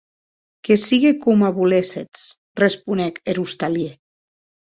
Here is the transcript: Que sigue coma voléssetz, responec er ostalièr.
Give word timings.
Que 0.65 0.73
sigue 0.87 1.11
coma 1.25 1.49
voléssetz, 1.59 2.17
responec 2.63 3.13
er 3.31 3.37
ostalièr. 3.45 3.93